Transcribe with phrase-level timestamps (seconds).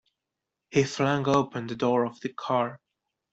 [0.71, 2.79] He flung open the door of the car.